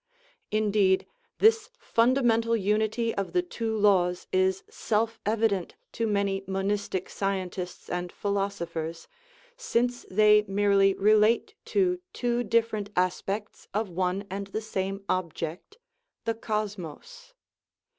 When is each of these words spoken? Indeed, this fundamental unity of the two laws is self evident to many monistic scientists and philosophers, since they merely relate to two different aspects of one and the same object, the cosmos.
Indeed, 0.49 1.05
this 1.37 1.69
fundamental 1.77 2.55
unity 2.57 3.13
of 3.13 3.33
the 3.33 3.43
two 3.43 3.77
laws 3.77 4.25
is 4.33 4.63
self 4.67 5.19
evident 5.27 5.75
to 5.91 6.07
many 6.07 6.43
monistic 6.47 7.07
scientists 7.07 7.87
and 7.87 8.11
philosophers, 8.11 9.07
since 9.57 10.07
they 10.09 10.43
merely 10.47 10.95
relate 10.95 11.53
to 11.65 11.99
two 12.13 12.43
different 12.43 12.89
aspects 12.95 13.67
of 13.75 13.91
one 13.91 14.25
and 14.27 14.47
the 14.47 14.61
same 14.61 15.05
object, 15.07 15.77
the 16.25 16.33
cosmos. 16.33 17.35